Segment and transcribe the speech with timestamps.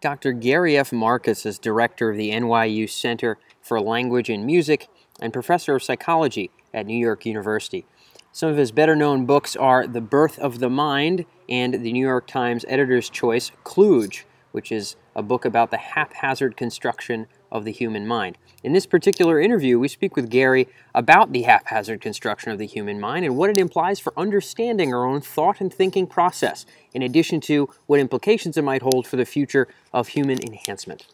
[0.00, 0.32] Dr.
[0.32, 0.92] Gary F.
[0.94, 4.88] Marcus is director of the NYU Center for Language and Music
[5.20, 7.84] and professor of psychology at New York University.
[8.32, 12.06] Some of his better known books are The Birth of the Mind and the New
[12.06, 17.72] York Times editor's choice, Kluge, which is a book about the haphazard construction of the
[17.72, 18.38] human mind.
[18.62, 23.00] In this particular interview, we speak with Gary about the haphazard construction of the human
[23.00, 27.40] mind and what it implies for understanding our own thought and thinking process, in addition
[27.42, 31.06] to what implications it might hold for the future of human enhancement.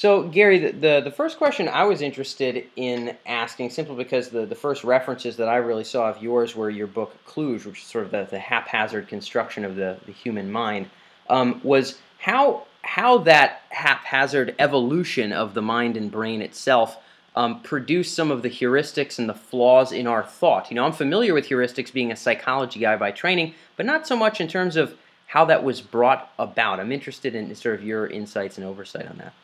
[0.00, 4.46] So, Gary, the, the, the, first question I was interested in asking, simply because the,
[4.46, 7.84] the first references that I really saw of yours were your book Kluge, which is
[7.84, 10.88] sort of the, the haphazard construction of the, the human mind,
[11.28, 16.98] um, was how how that haphazard evolution of the mind and brain itself
[17.36, 20.72] um, produced some of the heuristics and the flaws in our thought.
[20.72, 24.16] You know, I'm familiar with heuristics being a psychology guy by training, but not so
[24.16, 24.96] much in terms of
[25.28, 26.80] how that was brought about.
[26.80, 29.34] I'm interested in sort of your insights and oversight on that.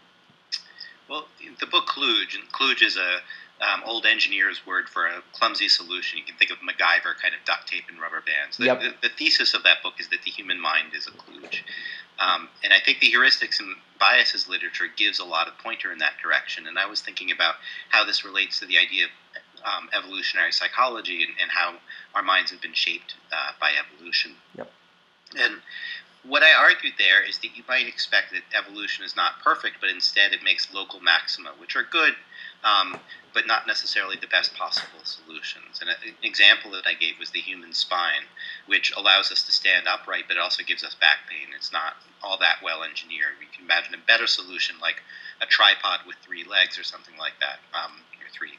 [1.08, 1.28] Well,
[1.60, 3.18] the book Kluge, and Kluge is a
[3.60, 6.18] um, old engineer's word for a clumsy solution.
[6.18, 8.58] You can think of MacGyver kind of duct tape and rubber bands.
[8.58, 8.80] The, yep.
[8.80, 11.62] the, the thesis of that book is that the human mind is a kludge.
[12.18, 15.98] Um, and I think the heuristics and biases literature gives a lot of pointer in
[15.98, 16.66] that direction.
[16.66, 17.54] And I was thinking about
[17.88, 19.10] how this relates to the idea of
[19.64, 21.74] um, evolutionary psychology and, and, how
[22.14, 24.32] our minds have been shaped uh, by evolution.
[24.56, 24.70] Yep.
[25.38, 25.54] And
[26.24, 29.90] what I argued there is that you might expect that evolution is not perfect, but
[29.90, 32.14] instead it makes local maxima, which are good
[32.66, 32.98] um,
[33.32, 35.80] but not necessarily the best possible solutions.
[35.80, 38.26] And an example that I gave was the human spine,
[38.66, 41.54] which allows us to stand upright, but also gives us back pain.
[41.54, 43.38] It's not all that well engineered.
[43.38, 45.02] We can imagine a better solution, like
[45.40, 48.58] a tripod with three legs or something like that, um, or three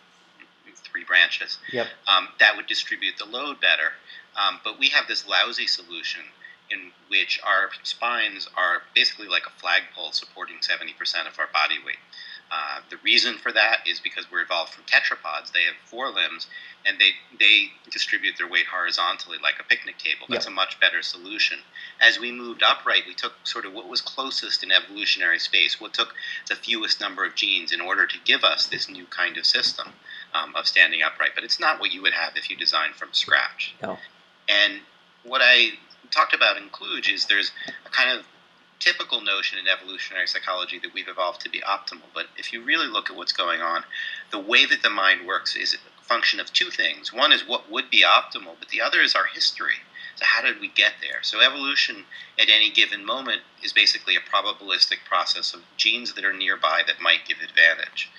[0.91, 1.57] three branches.
[1.73, 1.87] Yep.
[2.07, 3.91] Um, that would distribute the load better.
[4.37, 6.21] Um, but we have this lousy solution
[6.69, 10.93] in which our spines are basically like a flagpole supporting 70%
[11.27, 11.99] of our body weight.
[12.49, 15.51] Uh, the reason for that is because we're evolved from tetrapods.
[15.51, 16.47] They have four limbs,
[16.85, 20.27] and they they distribute their weight horizontally like a picnic table.
[20.29, 21.59] That's a much better solution.
[21.99, 25.93] As we moved upright, we took sort of what was closest in evolutionary space, what
[25.93, 26.13] took
[26.47, 29.89] the fewest number of genes in order to give us this new kind of system
[30.33, 31.31] um, of standing upright.
[31.35, 33.75] But it's not what you would have if you designed from scratch.
[33.81, 33.97] No.
[34.47, 34.79] And
[35.23, 35.71] what I
[36.11, 37.51] talked about in Kluge is there's
[37.85, 38.25] a kind of
[38.79, 42.09] typical notion in evolutionary psychology that we've evolved to be optimal.
[42.13, 43.83] But if you really look at what's going on,
[44.31, 47.11] the way that the mind works is a function of two things.
[47.11, 49.81] One is what would be optimal, but the other is our history.
[50.15, 51.21] So, how did we get there?
[51.21, 52.05] So, evolution
[52.39, 57.01] at any given moment is basically a probabilistic process of genes that are nearby that
[57.01, 58.09] might give advantage.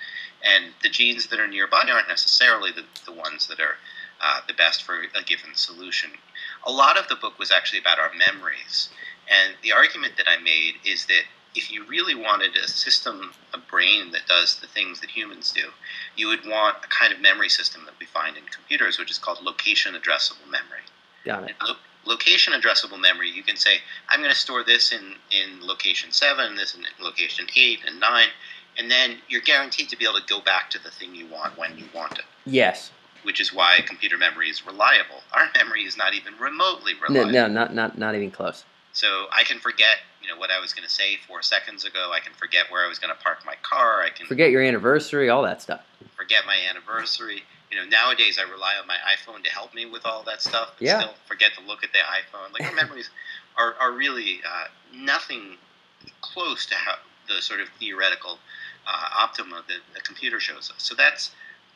[0.41, 3.75] And the genes that are nearby aren't necessarily the, the ones that are
[4.21, 6.11] uh, the best for a given solution.
[6.65, 8.89] A lot of the book was actually about our memories
[9.29, 11.23] and the argument that I made is that
[11.55, 15.69] if you really wanted a system, a brain that does the things that humans do,
[16.15, 19.17] you would want a kind of memory system that we find in computers, which is
[19.17, 20.85] called location addressable memory.
[21.25, 21.55] Got it.
[21.65, 21.75] Lo-
[22.05, 23.77] location addressable memory, you can say,
[24.09, 28.27] I'm going to store this in, in location 7, this in location 8 and 9,
[28.77, 31.57] and then you're guaranteed to be able to go back to the thing you want
[31.57, 32.25] when you want it.
[32.45, 32.91] Yes.
[33.23, 35.21] Which is why computer memory is reliable.
[35.33, 37.31] Our memory is not even remotely reliable.
[37.31, 38.63] No, no not, not, not even close.
[38.93, 42.11] So I can forget, you know, what I was going to say four seconds ago.
[42.13, 44.01] I can forget where I was going to park my car.
[44.01, 45.81] I can forget your anniversary, all that stuff.
[46.15, 47.43] Forget my anniversary.
[47.71, 50.73] You know, nowadays I rely on my iPhone to help me with all that stuff.
[50.77, 50.99] But yeah.
[50.99, 52.51] Still forget to look at the iPhone.
[52.51, 53.09] Like our memories
[53.57, 55.57] are are really uh, nothing
[56.21, 56.95] close to how
[57.27, 58.39] the sort of theoretical
[58.87, 60.75] uh, optima that a computer shows us.
[60.77, 61.31] So that's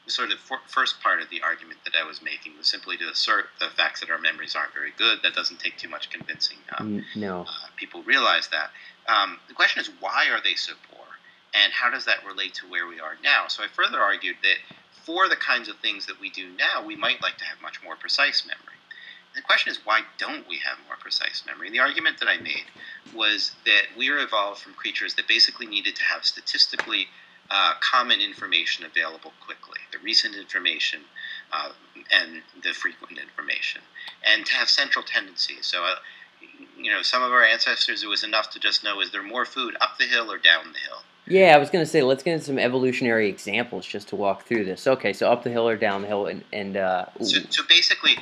[0.08, 3.10] sort of for, first part of the argument that I was making was simply to
[3.10, 5.20] assert the facts that our memories aren't very good.
[5.24, 6.58] That doesn't take too much convincing.
[6.78, 7.42] Um, no.
[7.42, 8.72] Uh, people realize that.
[9.08, 11.06] Um, the question is, why are they so poor?
[11.54, 13.48] And how does that relate to where we are now?
[13.48, 14.58] So I further argued that
[15.04, 17.84] for the kinds of things that we do now, we might like to have much
[17.84, 18.80] more precise memory.
[19.34, 21.68] And the question is, why don't we have more precise memory?
[21.68, 22.66] And the argument that I made
[23.14, 27.08] was that we are evolved from creatures that basically needed to have statistically
[27.54, 31.02] uh, common information available quickly, the recent information
[31.54, 31.70] uh,
[32.12, 33.82] and the frequent information,
[34.26, 35.68] and to have central tendencies.
[35.68, 35.96] So, uh,
[36.76, 39.46] you know, some of our ancestors, it was enough to just know is there more
[39.46, 41.04] food up the hill or down the hill?
[41.28, 44.46] Yeah, I was going to say, let's get into some evolutionary examples just to walk
[44.46, 44.88] through this.
[44.88, 48.18] Okay, so up the hill or down the hill, and, and uh, so, so basically,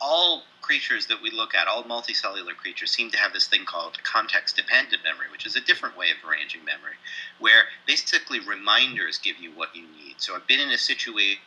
[0.00, 0.42] all
[0.72, 4.56] creatures that we look at, all multicellular creatures, seem to have this thing called context
[4.56, 6.96] dependent memory, which is a different way of arranging memory,
[7.40, 10.14] where basically reminders give you what you need.
[10.16, 11.42] So I've been in a situation,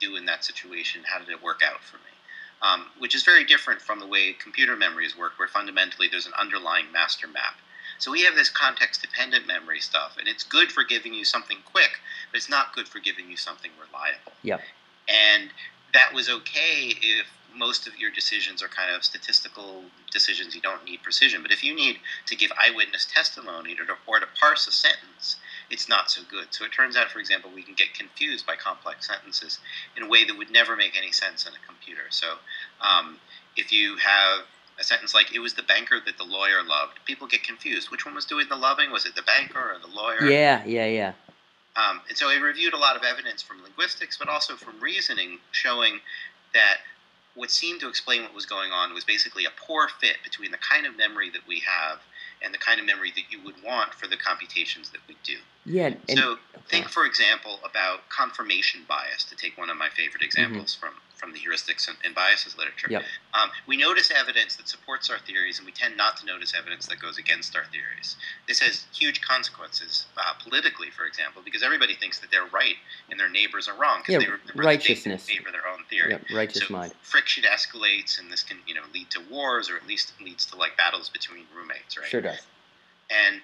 [0.00, 2.14] do in that situation, how did it work out for me?
[2.62, 6.34] Um, which is very different from the way computer memories work, where fundamentally there's an
[6.38, 7.58] underlying master map.
[7.98, 11.58] So we have this context dependent memory stuff, and it's good for giving you something
[11.64, 11.98] quick,
[12.30, 14.34] but it's not good for giving you something reliable.
[14.44, 14.60] Yeah.
[15.08, 15.50] And
[15.92, 17.26] that was okay if
[17.56, 20.54] most of your decisions are kind of statistical decisions.
[20.54, 21.42] You don't need precision.
[21.42, 25.36] But if you need to give eyewitness testimony or to, or to parse a sentence,
[25.70, 26.46] it's not so good.
[26.50, 29.58] So it turns out, for example, we can get confused by complex sentences
[29.96, 32.10] in a way that would never make any sense in a computer.
[32.10, 32.34] So
[32.80, 33.18] um,
[33.56, 34.46] if you have
[34.78, 37.90] a sentence like "It was the banker that the lawyer loved," people get confused.
[37.90, 38.90] Which one was doing the loving?
[38.90, 40.24] Was it the banker or the lawyer?
[40.24, 41.12] Yeah, yeah, yeah.
[41.76, 45.38] Um, and so I reviewed a lot of evidence from linguistics, but also from reasoning,
[45.52, 46.00] showing
[46.52, 46.78] that
[47.34, 50.58] what seemed to explain what was going on was basically a poor fit between the
[50.58, 52.00] kind of memory that we have
[52.42, 55.36] and the kind of memory that you would want for the computations that we do.
[55.64, 55.94] Yeah.
[56.08, 56.38] And, so
[56.68, 60.24] think, for example, about confirmation bias, to take one of my favorite mm-hmm.
[60.24, 60.86] examples mm-hmm.
[60.86, 62.88] from from the heuristics and, and biases literature.
[62.90, 63.02] Yep.
[63.34, 66.86] Um, we notice evidence that supports our theories, and we tend not to notice evidence
[66.86, 68.16] that goes against our theories.
[68.48, 72.76] This has huge consequences uh, politically, for example, because everybody thinks that they're right
[73.10, 76.12] and their neighbors are wrong because yeah, they righteousness favor their own theory.
[76.12, 76.92] Yep, righteous so mind.
[77.02, 80.56] Friction escalates, and this can you know lead to wars, or at least leads to
[80.56, 82.08] like battles between roommates, right?
[82.08, 82.40] Sure does.
[83.10, 83.42] And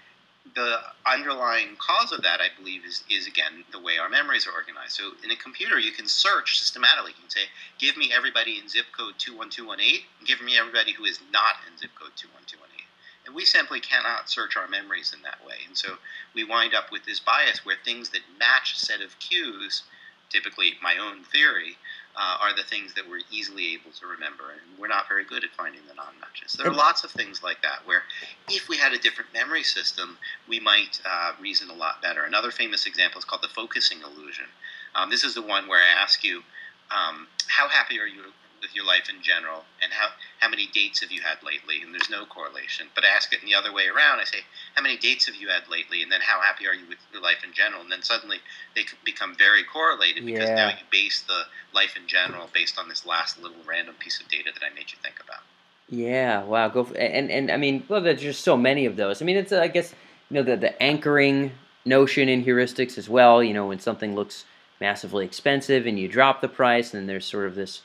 [0.54, 4.52] the underlying cause of that, I believe, is, is again the way our memories are
[4.52, 4.92] organized.
[4.92, 7.12] So in a computer, you can search systematically.
[7.12, 7.46] You can say,
[7.78, 11.76] give me everybody in zip code 21218, and give me everybody who is not in
[11.78, 12.86] zip code 21218.
[13.26, 15.58] And we simply cannot search our memories in that way.
[15.66, 15.96] And so
[16.34, 19.82] we wind up with this bias where things that match a set of cues,
[20.30, 21.76] typically my own theory,
[22.16, 25.44] uh, are the things that we're easily able to remember, and we're not very good
[25.44, 26.54] at finding the non-matches.
[26.54, 28.02] There are lots of things like that where,
[28.48, 30.16] if we had a different memory system,
[30.48, 32.24] we might uh, reason a lot better.
[32.24, 34.46] Another famous example is called the focusing illusion.
[34.94, 36.42] Um, this is the one where I ask you,
[36.90, 38.22] um, how happy are you
[38.60, 40.08] with your life in general, and how,
[40.40, 41.82] how many dates have you had lately?
[41.82, 42.86] And there's no correlation.
[42.94, 44.20] But I ask it in the other way around.
[44.20, 44.40] I say,
[44.74, 46.02] how many dates have you had lately?
[46.02, 47.82] And then how happy are you with your life in general?
[47.82, 48.38] And then suddenly
[48.74, 50.54] they become very correlated because yeah.
[50.54, 51.42] now you base the
[51.74, 54.90] life in general based on this last little random piece of data that I made
[54.92, 55.40] you think about.
[55.88, 56.68] Yeah, wow.
[56.68, 59.22] Go for, and and I mean, well, there's just so many of those.
[59.22, 59.94] I mean, it's uh, I guess
[60.30, 61.52] you know the the anchoring
[61.84, 63.42] notion in heuristics as well.
[63.42, 64.44] You know, when something looks
[64.80, 67.82] massively expensive and you drop the price, and there's sort of this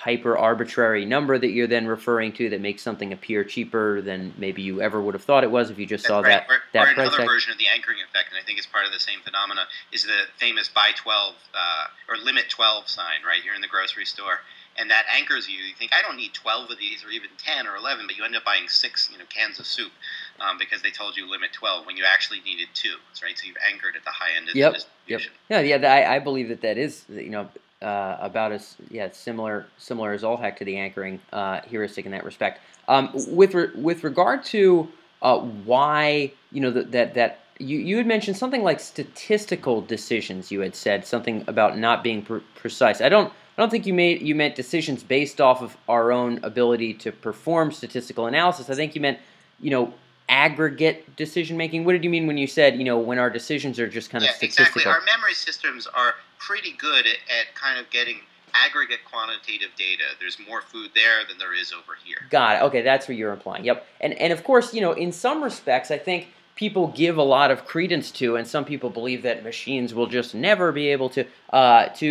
[0.00, 4.62] hyper arbitrary number that you're then referring to that makes something appear cheaper than maybe
[4.62, 6.40] you ever would have thought it was if you just saw right.
[6.40, 7.26] that or, that or price another tag.
[7.26, 10.04] version of the anchoring effect, and I think it's part of the same phenomena, is
[10.04, 13.44] the famous buy 12 uh, or limit 12 sign, right?
[13.44, 14.40] You're in the grocery store,
[14.78, 15.58] and that anchors you.
[15.58, 18.24] You think, I don't need 12 of these or even 10 or 11, but you
[18.24, 19.92] end up buying six you know, cans of soup
[20.40, 23.36] um, because they told you limit 12 when you actually needed two, right?
[23.36, 24.72] So you've anchored at the high end of yep.
[24.72, 25.32] the distribution.
[25.50, 25.64] Yep.
[25.66, 27.50] Yeah, yeah, I, I believe that that is, you know,
[27.82, 32.24] uh, about as yeah similar similar as Olhak to the anchoring uh, heuristic in that
[32.24, 32.60] respect.
[32.88, 34.88] Um, with re- with regard to
[35.22, 40.50] uh, why you know that that, that you, you had mentioned something like statistical decisions.
[40.50, 43.00] You had said something about not being pre- precise.
[43.00, 46.40] I don't I don't think you made you meant decisions based off of our own
[46.42, 48.70] ability to perform statistical analysis.
[48.70, 49.18] I think you meant
[49.60, 49.94] you know
[50.30, 51.84] aggregate decision making.
[51.84, 54.24] What did you mean when you said you know when our decisions are just kind
[54.24, 54.80] yeah, of statistical?
[54.80, 54.92] Exactly.
[54.92, 58.20] Our memory systems are pretty good at, at kind of getting
[58.54, 60.04] aggregate quantitative data.
[60.18, 62.18] There's more food there than there is over here.
[62.30, 62.64] Got it.
[62.66, 63.64] Okay, that's what you're implying.
[63.64, 63.84] Yep.
[64.00, 67.50] And and of course, you know, in some respects, I think people give a lot
[67.50, 71.24] of credence to, and some people believe that machines will just never be able to
[71.52, 72.06] uh, to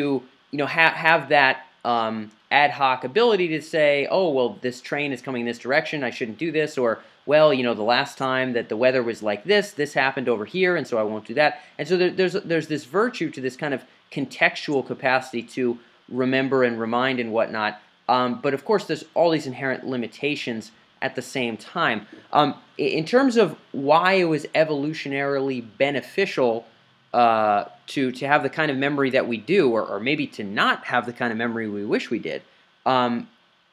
[0.51, 5.13] you know ha- have that um, ad hoc ability to say, oh well, this train
[5.13, 8.53] is coming this direction, I shouldn't do this, or well, you know, the last time
[8.53, 11.33] that the weather was like this, this happened over here, and so I won't do
[11.35, 11.61] that.
[11.77, 16.63] And so there, there's there's this virtue to this kind of contextual capacity to remember
[16.63, 17.79] and remind and whatnot.
[18.07, 20.71] Um, but of course, there's all these inherent limitations
[21.01, 22.07] at the same time.
[22.33, 26.65] Um, in terms of why it was evolutionarily beneficial
[27.13, 30.43] uh, to to have the kind of memory that we do, or, or, maybe to
[30.43, 32.43] not have the kind of memory we wish we did.
[32.85, 33.27] Um,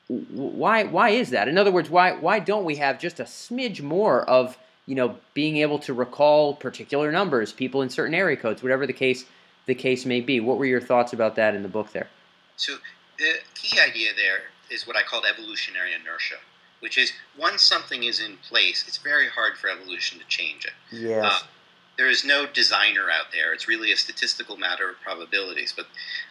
[0.08, 1.48] why why is that?
[1.48, 5.16] In other words, why why don't we have just a smidge more of you know
[5.34, 9.25] being able to recall particular numbers, people in certain area codes, whatever the case
[9.66, 10.38] the case may be.
[10.40, 12.08] What were your thoughts about that in the book there?
[12.56, 12.76] So
[13.18, 16.36] the key idea there is what I called evolutionary inertia,
[16.80, 20.72] which is once something is in place, it's very hard for evolution to change it.
[20.92, 21.25] Yes.
[21.25, 21.46] Uh,
[21.98, 23.54] there is no designer out there.
[23.54, 25.72] It's really a statistical matter of probabilities.
[25.75, 25.86] But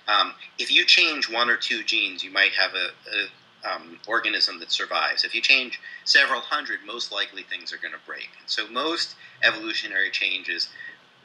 [0.08, 3.28] um, if you change one or two genes, you might have a, a
[3.70, 5.24] um, organism that survives.
[5.24, 8.30] If you change several hundred, most likely things are going to break.
[8.46, 10.70] So most evolutionary changes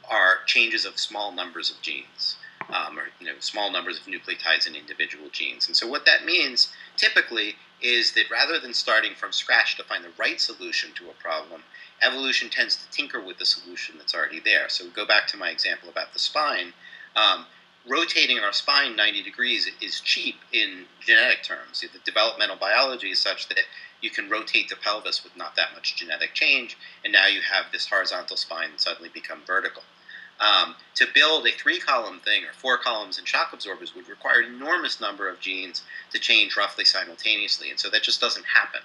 [0.09, 2.37] are changes of small numbers of genes,
[2.69, 5.67] um, or you know, small numbers of nucleotides in individual genes.
[5.67, 10.03] And so what that means typically is that rather than starting from scratch to find
[10.03, 11.63] the right solution to a problem,
[12.01, 14.69] evolution tends to tinker with the solution that's already there.
[14.69, 16.73] So go back to my example about the spine.
[17.15, 17.45] Um,
[17.87, 21.81] rotating our spine 90 degrees is cheap in genetic terms.
[21.81, 23.59] The developmental biology is such that
[24.01, 27.65] you can rotate the pelvis with not that much genetic change, and now you have
[27.71, 29.83] this horizontal spine suddenly become vertical.
[30.39, 34.41] Um, to build a three column thing or four columns in shock absorbers would require
[34.41, 38.81] an enormous number of genes to change roughly simultaneously, and so that just doesn't happen.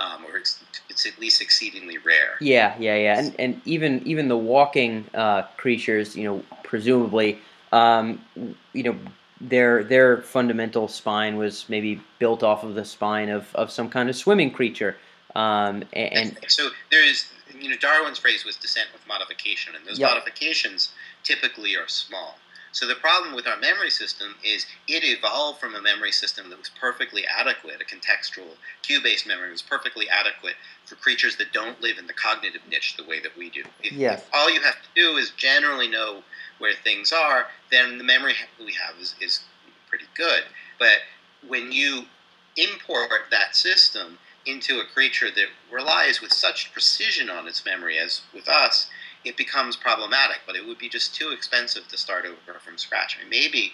[0.00, 2.36] Um, or it's, it's, at least exceedingly rare.
[2.40, 7.40] Yeah, yeah, yeah, and and even even the walking uh, creatures, you know, presumably,
[7.72, 8.20] um,
[8.72, 8.96] you know,
[9.40, 14.08] their their fundamental spine was maybe built off of the spine of, of some kind
[14.08, 14.96] of swimming creature.
[15.36, 17.26] Um, and, and, so there is
[17.60, 20.10] you know, Darwin's phrase was descent with modification, and those yep.
[20.10, 22.36] modifications typically are small.
[22.72, 26.58] So the problem with our memory system is it evolved from a memory system that
[26.58, 31.98] was perfectly adequate, a contextual cue-based memory was perfectly adequate for creatures that don't live
[31.98, 33.64] in the cognitive niche the way that we do.
[33.82, 34.22] If, yes.
[34.22, 36.22] if all you have to do is generally know
[36.58, 39.40] where things are, then the memory we have is, is
[39.88, 40.42] pretty good.
[40.78, 40.98] But
[41.46, 42.04] when you
[42.56, 48.22] import that system into a creature that relies with such precision on its memory as
[48.34, 48.88] with us,
[49.24, 50.38] it becomes problematic.
[50.46, 53.16] But it would be just too expensive to start over from scratch.
[53.16, 53.72] I mean, maybe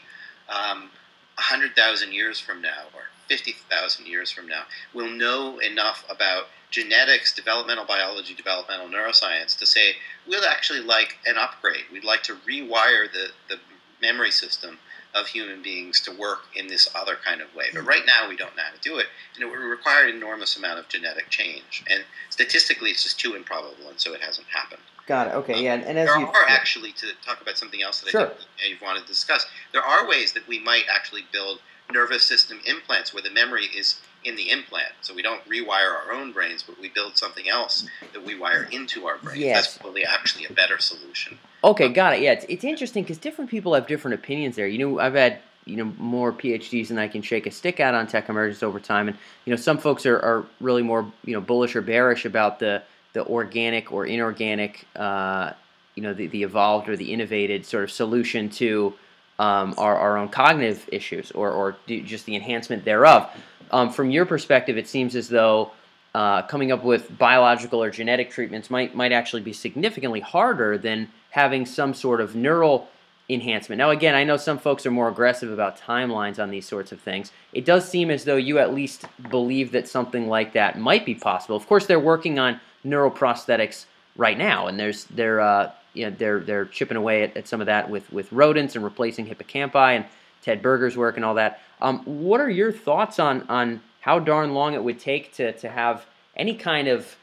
[0.48, 0.90] um,
[1.36, 4.62] 100,000 years from now or 50,000 years from now,
[4.92, 9.96] we'll know enough about genetics, developmental biology, developmental neuroscience to say
[10.28, 11.84] we'd actually like an upgrade.
[11.92, 13.60] We'd like to rewire the, the
[14.02, 14.78] memory system
[15.14, 17.66] of human beings to work in this other kind of way.
[17.72, 17.88] But hmm.
[17.88, 20.56] right now, we don't know how to do it, and it would require an enormous
[20.56, 21.84] amount of genetic change.
[21.88, 24.82] And statistically, it's just too improbable, and so it hasn't happened.
[25.06, 25.34] Got it.
[25.34, 25.54] Okay.
[25.54, 25.74] Um, yeah.
[25.74, 28.22] And as there you, are actually to talk about something else that sure.
[28.22, 29.46] I think you've wanted to discuss.
[29.72, 31.60] There are ways that we might actually build
[31.92, 34.92] nervous system implants where the memory is in the implant.
[35.00, 38.68] So we don't rewire our own brains, but we build something else that we wire
[38.70, 39.38] into our brains.
[39.38, 39.66] Yes.
[39.66, 41.38] That's probably actually a better solution.
[41.62, 42.22] Okay, got it.
[42.22, 44.66] Yeah, it's, it's interesting because different people have different opinions there.
[44.66, 47.94] You know, I've had you know more PhDs than I can shake a stick at
[47.94, 51.32] on tech emergence over time, and you know some folks are, are really more you
[51.32, 52.82] know bullish or bearish about the
[53.14, 55.52] the organic or inorganic, uh,
[55.94, 58.92] you know, the, the evolved or the innovated sort of solution to
[59.38, 63.30] um, our, our own cognitive issues or, or just the enhancement thereof.
[63.70, 65.72] Um, from your perspective, it seems as though
[66.14, 71.08] uh, coming up with biological or genetic treatments might might actually be significantly harder than
[71.30, 72.88] having some sort of neural
[73.28, 73.78] enhancement.
[73.78, 77.00] Now, again, I know some folks are more aggressive about timelines on these sorts of
[77.00, 77.32] things.
[77.52, 81.14] It does seem as though you at least believe that something like that might be
[81.14, 81.56] possible.
[81.56, 86.40] Of course, they're working on neuroprosthetics right now, and there's they're uh, you know, they're
[86.40, 90.04] they're chipping away at, at some of that with with rodents and replacing hippocampi and
[90.44, 91.60] Ted Berger's work and all that.
[91.80, 95.68] Um, what are your thoughts on on how darn long it would take to to
[95.68, 97.16] have any kind of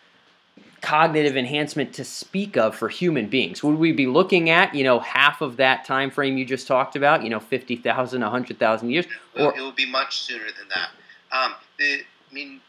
[0.81, 3.63] cognitive enhancement to speak of for human beings?
[3.63, 6.95] Would we be looking at, you know, half of that time frame you just talked
[6.95, 9.05] about, you know, 50,000, 100,000 years?
[9.37, 10.89] Or it will be much sooner than that.
[11.31, 12.61] Um, the, I mean,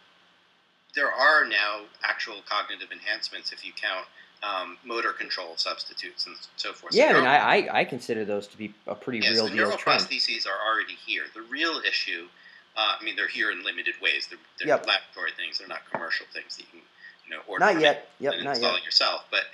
[0.94, 4.06] there are now actual cognitive enhancements if you count
[4.42, 6.94] um, motor control substitutes and so forth.
[6.94, 9.50] Yeah, so I mean, I, I consider those to be a pretty yes, real the
[9.54, 11.24] deal neuroprostheses are already here.
[11.34, 12.26] The real issue,
[12.76, 14.26] uh, I mean, they're here in limited ways.
[14.28, 14.86] They're, they're yep.
[14.86, 15.58] laboratory things.
[15.58, 16.80] They're not commercial things that you can
[17.26, 18.10] you know, order not yet.
[18.18, 18.80] Yep, and not install yet.
[18.80, 19.24] it yourself.
[19.30, 19.44] But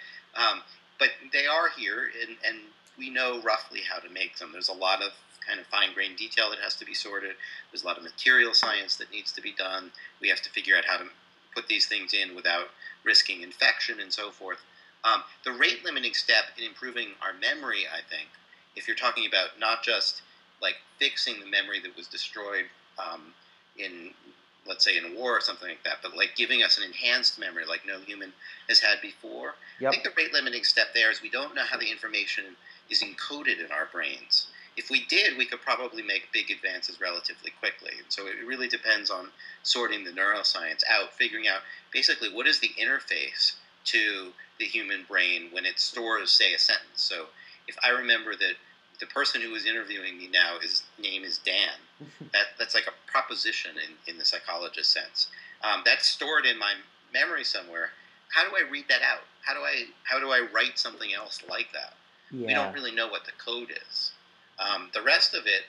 [0.40, 0.60] um,
[0.98, 2.58] but they are here, and, and
[2.98, 4.50] we know roughly how to make them.
[4.52, 5.12] There's a lot of
[5.46, 7.34] kind of fine grained detail that has to be sorted.
[7.70, 9.90] There's a lot of material science that needs to be done.
[10.20, 11.04] We have to figure out how to
[11.54, 12.68] put these things in without
[13.04, 14.58] risking infection and so forth.
[15.04, 18.28] Um, the rate limiting step in improving our memory, I think,
[18.76, 20.22] if you're talking about not just
[20.60, 22.64] like fixing the memory that was destroyed
[22.98, 23.32] um,
[23.76, 24.10] in
[24.66, 27.40] let's say in a war or something like that, but like giving us an enhanced
[27.40, 28.32] memory like no human
[28.68, 29.54] has had before.
[29.80, 29.88] Yep.
[29.88, 32.44] I think the rate limiting step there is we don't know how the information
[32.90, 34.48] is encoded in our brains.
[34.76, 37.92] If we did, we could probably make big advances relatively quickly.
[37.98, 39.30] And so it really depends on
[39.62, 41.62] sorting the neuroscience out, figuring out
[41.92, 43.54] basically what is the interface
[43.92, 47.02] to the human brain when it stores, say, a sentence.
[47.02, 47.26] So
[47.66, 48.54] if I remember that
[49.00, 51.78] the person who is interviewing me now, his name is Dan.
[52.32, 55.28] that, that's like a proposition in, in the psychologist sense.
[55.62, 56.74] Um, that's stored in my
[57.12, 57.90] memory somewhere.
[58.30, 59.22] How do I read that out?
[59.42, 61.94] How do I how do I write something else like that?
[62.30, 62.46] Yeah.
[62.46, 64.12] We don't really know what the code is.
[64.58, 65.62] Um, the rest of it,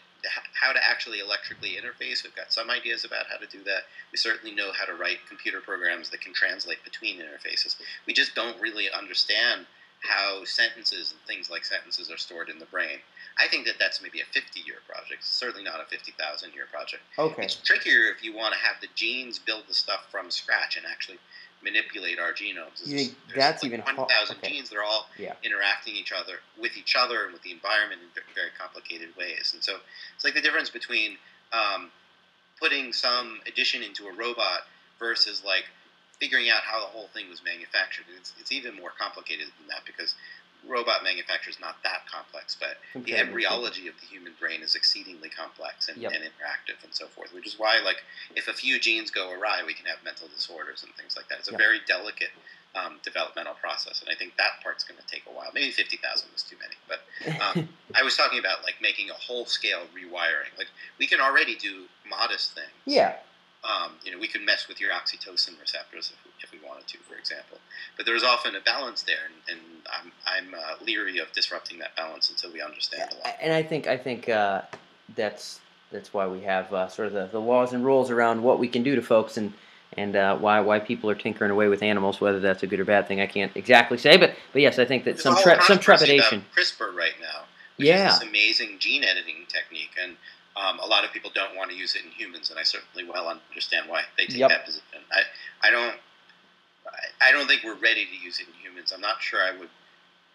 [0.53, 3.83] how to actually electrically interface, we've got some ideas about how to do that.
[4.11, 7.75] We certainly know how to write computer programs that can translate between interfaces.
[8.05, 9.65] We just don't really understand
[10.01, 12.99] how sentences and things like sentences are stored in the brain.
[13.38, 17.03] I think that that's maybe a 50 year project, certainly not a 50,000 year project.
[17.17, 17.43] Okay.
[17.43, 20.85] It's trickier if you want to have the genes build the stuff from scratch and
[20.85, 21.19] actually
[21.63, 22.86] manipulate our genomes.
[22.86, 24.50] You think that's like even 1,000 okay.
[24.50, 24.70] genes.
[24.70, 25.34] They're all Yeah.
[25.44, 29.51] interacting each other with each other and with the environment in very complicated ways.
[29.54, 29.80] And so
[30.16, 31.18] it's like the difference between
[31.51, 31.92] um,
[32.60, 34.68] putting some addition into a robot
[35.00, 35.66] versus like
[36.20, 38.06] figuring out how the whole thing was manufactured.
[38.18, 40.16] It's, it's even more complicated than that because
[40.68, 45.30] robot manufacture is not that complex, but the embryology of the human brain is exceedingly
[45.30, 46.12] complex and, Yep.
[46.13, 48.04] and interactive and so forth, which is why, like,
[48.36, 51.39] if a few genes go awry, we can have mental disorders and things like that.
[51.39, 51.60] It's a Yep.
[51.60, 52.32] very delicate
[52.75, 55.50] um, developmental process, and I think that part's going to take a while.
[55.56, 57.01] Maybe 50,000 was too many, but
[57.42, 60.56] um, I was talking about, like, making a whole-scale rewiring.
[60.56, 60.68] Like,
[61.00, 62.68] we can already do modest things.
[62.86, 63.16] yeah.
[63.63, 66.88] Um, you know, we could mess with your oxytocin receptors if we, if we wanted
[66.88, 67.58] to, for example.
[67.98, 71.96] But there's often a balance there, and, and I'm, I'm uh, leery of disrupting that
[71.96, 73.36] balance until we understand a lot.
[73.41, 74.62] and I think I think uh,
[75.15, 75.60] that's
[75.91, 78.67] that's why we have uh, sort of the, the laws and rules around what we
[78.67, 79.53] can do to folks and
[79.98, 82.22] and uh, why why people are tinkering away with animals.
[82.22, 84.17] Whether that's a good or bad thing, I can't exactly say.
[84.17, 86.46] But but yes, I think that There's some tre- some trepidation.
[86.55, 87.43] CRISPR right now,
[87.77, 88.08] Yeah.
[88.13, 90.15] is this amazing gene editing technique, and
[90.55, 93.10] um, a lot of people don't want to use it in humans, and I certainly
[93.10, 94.50] well understand why they take Yep.
[94.50, 95.00] that position.
[95.12, 95.96] I, I don't
[97.22, 98.91] I, don't think we're ready to use it in humans.
[98.94, 99.70] I'm not sure I would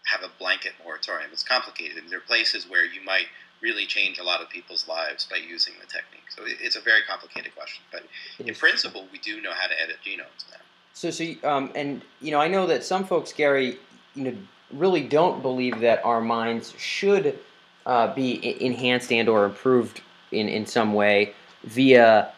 [0.07, 1.31] have a blanket moratorium.
[1.33, 1.97] It's complicated.
[1.99, 3.27] and there are places where you might
[3.63, 6.25] really change a lot of people's lives by using the technique.
[6.29, 8.03] So it's a very complicated question, but
[8.39, 10.59] It in principle, we do know how to edit genomes now.
[10.93, 13.79] So, so um, and you know, I know that some folks, Gary,
[14.15, 14.35] you know,
[14.73, 17.39] really don't believe that our minds should
[17.87, 22.33] uh, be enhanced and or improved in in some way via,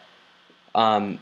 [0.75, 1.19] um,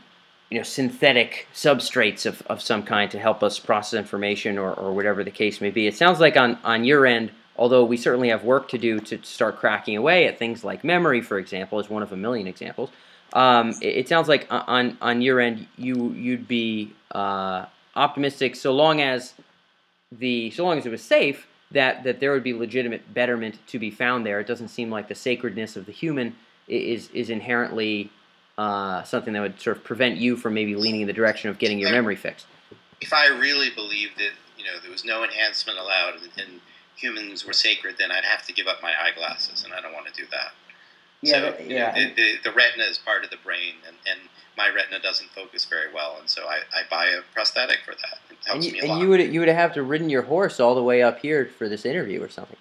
[0.50, 4.92] you know, synthetic substrates of, of some kind to help us process information or, or
[4.92, 5.86] whatever the case may be.
[5.86, 9.22] It sounds like on on your end, although we certainly have work to do to
[9.22, 12.90] start cracking away at things like memory, for example, is one of a million examples.
[13.32, 18.72] Um, it, it sounds like on on your end, you you'd be uh, optimistic so
[18.72, 19.34] long as
[20.12, 23.80] the so long as it was safe that that there would be legitimate betterment to
[23.80, 24.38] be found there.
[24.38, 26.36] It doesn't seem like the sacredness of the human
[26.68, 28.10] is is inherently
[28.58, 31.58] uh, something that would sort of prevent you from maybe leaning in the direction of
[31.58, 32.46] getting your memory fixed.
[33.00, 36.60] if I really believed that you know there was no enhancement allowed and,
[36.98, 40.06] humans were sacred, then I'd have to give up my eyeglasses, and I don't want
[40.06, 40.52] to do that.
[41.28, 44.18] so that- you know, the, the, the retina is part of the brain, and, and
[44.56, 48.18] my retina doesn't focus very well, and so I, I buy a prosthetic for that.
[48.30, 49.00] It and you, me a and lot.
[49.02, 51.68] you would you would have to ridden your horse all the way up here for
[51.68, 52.56] this interview or something.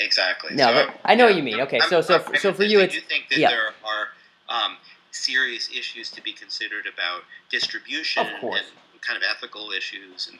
[0.00, 0.56] exactly.
[0.56, 1.60] No, So, but I know yeah, what you mean.
[1.60, 3.50] Okay, I'm- so- so I'm for- so for you I it's- do think that yeah.
[3.50, 4.08] there are
[4.48, 4.76] um,
[5.16, 8.64] serious issues to be considered about distribution and
[9.00, 10.38] kind of ethical issues, and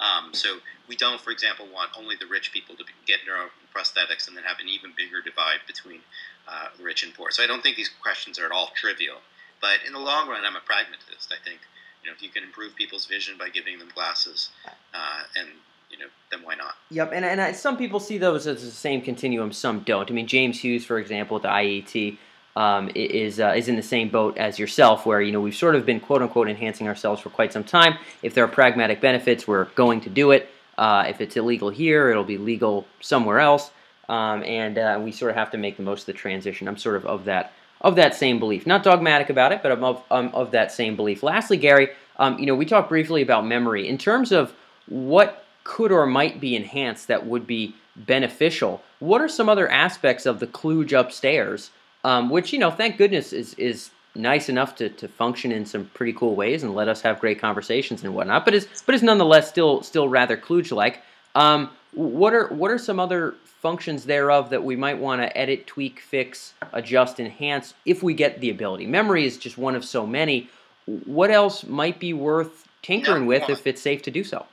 [0.00, 0.58] um, so
[0.88, 4.44] we don't, for example, want only the rich people to be, get neuroprosthetics and then
[4.44, 6.00] have an even bigger divide between
[6.48, 7.30] uh, rich and poor.
[7.30, 9.18] So I don't think these questions are at all trivial.
[9.60, 11.32] But in the long run, I'm a pragmatist.
[11.32, 11.60] I think
[12.02, 14.50] you know if you can improve people's vision by giving them glasses,
[14.92, 15.48] uh, and
[15.90, 16.74] you know, then why not?
[16.90, 20.10] Yep, and, and I, some people see those as the same continuum, some don't.
[20.10, 22.18] I mean, James Hughes, for example, at the IEET,
[22.56, 25.74] um, is uh, is in the same boat as yourself, where you know we've sort
[25.74, 27.98] of been quote unquote enhancing ourselves for quite some time.
[28.22, 30.48] If there are pragmatic benefits, we're going to do it.
[30.78, 33.70] Uh, if it's illegal here, it'll be legal somewhere else,
[34.08, 36.68] um, and uh, we sort of have to make the most of the transition.
[36.68, 39.84] I'm sort of of that of that same belief, not dogmatic about it, but I'm
[39.84, 41.22] of of that same belief.
[41.22, 44.54] Lastly, Gary, um, you know, we talked briefly about memory in terms of
[44.86, 48.82] what could or might be enhanced that would be beneficial.
[48.98, 51.70] What are some other aspects of the kludge upstairs,
[52.04, 55.86] um, which you know, thank goodness, is is nice enough to, to function in some
[55.92, 59.02] pretty cool ways and let us have great conversations and whatnot, but is but is
[59.02, 61.02] nonetheless still still rather kludge like.
[61.34, 65.66] Um, what are what are some other functions thereof that we might want to edit,
[65.66, 68.86] tweak, fix, adjust, enhance if we get the ability?
[68.86, 70.48] Memory is just one of so many.
[70.86, 73.50] What else might be worth tinkering Number with one.
[73.52, 74.46] if it's safe to do so?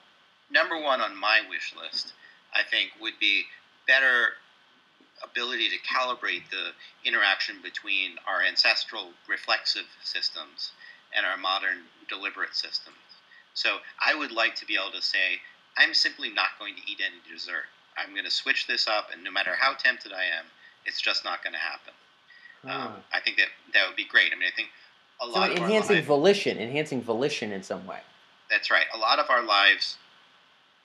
[0.52, 2.14] number one on my wish list,
[2.54, 3.44] I think, would be
[3.88, 4.34] better
[5.24, 6.72] ability to calibrate the
[7.06, 10.72] interaction between our ancestral reflexive systems
[11.16, 11.80] and our modern
[12.10, 12.98] deliberate systems.
[13.54, 15.40] So I would like to be able to say,
[15.78, 17.66] I'm simply not going to eat any dessert.
[17.98, 20.46] I'm going to switch this up, and no matter how tempted I am,
[20.86, 21.94] it's just not going to happen.
[22.64, 24.32] Um, I think that that would be great.
[24.32, 24.70] I mean, I think
[25.22, 28.00] a So lot of our enhancing lives- volition, enhancing volition in some way.
[28.50, 28.86] that's right.
[28.94, 29.98] A lot of our lives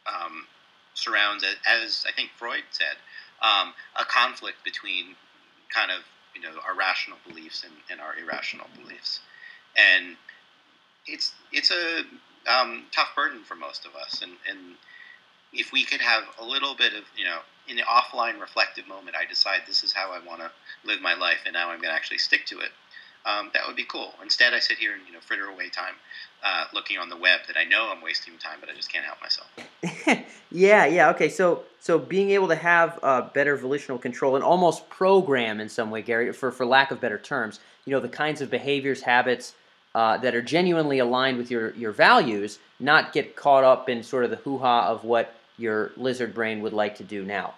[0.06, 0.46] um,
[0.94, 2.96] surrounds, as I think Freud said,
[3.42, 5.16] um, a conflict between
[5.74, 5.98] kind of
[6.34, 9.20] you know our rational beliefs and, and our irrational beliefs,
[9.76, 10.16] and
[11.06, 12.02] it's it's a
[12.50, 14.76] um, tough burden for most of us, and and
[15.52, 19.16] if we could have a little bit of, you know, in the offline reflective moment,
[19.16, 20.50] I decide this is how I want to
[20.84, 22.70] live my life, and now I'm going to actually stick to it.
[23.26, 24.14] Um, that would be cool.
[24.22, 25.94] Instead, I sit here and you know fritter away time
[26.44, 29.04] uh, looking on the web that I know I'm wasting time, but I just can't
[29.04, 30.26] help myself.
[30.50, 31.28] yeah, yeah, okay.
[31.28, 35.90] So, so being able to have uh, better volitional control and almost program in some
[35.90, 39.54] way, Gary, for for lack of better terms, you know, the kinds of behaviors, habits
[39.96, 44.24] uh, that are genuinely aligned with your your values, not get caught up in sort
[44.24, 47.54] of the hoo ha of what your lizard brain would like to do now.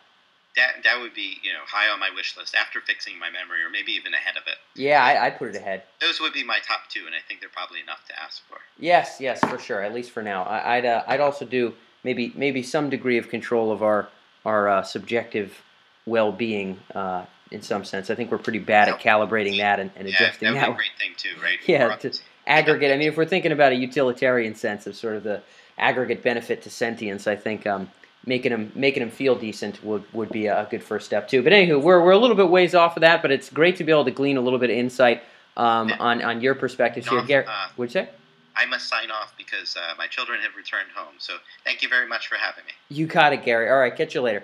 [0.58, 3.62] That, that would be you know high on my wish list after fixing my memory
[3.62, 4.56] or maybe even ahead of it.
[4.74, 5.84] Yeah, I, would put it ahead.
[6.00, 8.58] Those would be my top two, and I think they're probably enough to ask for.
[8.78, 9.82] Yes, yes, for sure.
[9.82, 13.28] At least for now, I, would uh, I'd also do maybe maybe some degree of
[13.28, 14.08] control of our
[14.44, 15.62] our uh, subjective
[16.06, 16.80] well being.
[16.94, 20.14] Uh, in some sense, I think we're pretty bad at calibrating that and, and yeah,
[20.16, 20.60] adjusting that.
[20.60, 20.68] that.
[20.68, 21.58] Would be a great thing too, right?
[21.66, 22.12] Yeah, to
[22.46, 22.92] aggregate.
[22.92, 25.42] I mean, if we're thinking about a utilitarian sense of sort of the
[25.78, 27.90] aggregate benefit to sentience, I think um,
[28.26, 31.42] making him making him feel decent would, would be a good first step too.
[31.42, 33.84] But anywho, we're, we're a little bit ways off of that, but it's great to
[33.84, 35.22] be able to glean a little bit of insight
[35.56, 37.22] um, on on your perspective here.
[37.22, 38.08] Gary, uh, would you say?
[38.56, 41.14] I must sign off because uh, my children have returned home.
[41.18, 42.72] So thank you very much for having me.
[42.88, 43.70] You got it, Gary.
[43.70, 44.42] All right, catch you later.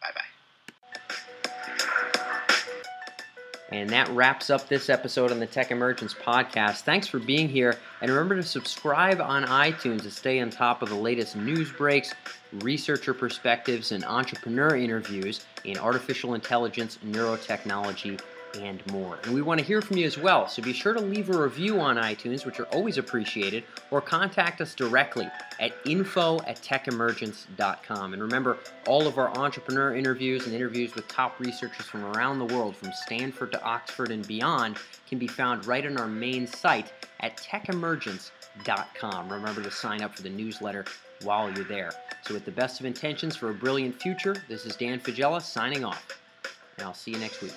[0.00, 0.22] Bye bye.
[3.70, 6.80] And that wraps up this episode on the Tech Emergence podcast.
[6.80, 7.78] Thanks for being here.
[8.02, 12.12] And remember to subscribe on iTunes to stay on top of the latest news breaks,
[12.60, 18.20] researcher perspectives, and entrepreneur interviews in artificial intelligence, neurotechnology,
[18.60, 19.18] and more.
[19.24, 21.42] And we want to hear from you as well, so be sure to leave a
[21.42, 25.28] review on iTunes, which are always appreciated, or contact us directly
[25.60, 28.12] at info at techemergence.com.
[28.12, 32.46] And remember, all of our entrepreneur interviews and interviews with top researchers from around the
[32.46, 34.76] world, from Stanford to Oxford and beyond,
[35.08, 39.32] can be found right on our main site at techemergence.com.
[39.32, 40.84] Remember to sign up for the newsletter
[41.24, 41.92] while you're there.
[42.22, 45.84] So, with the best of intentions for a brilliant future, this is Dan Faggella signing
[45.84, 46.06] off,
[46.78, 47.54] and I'll see you next week.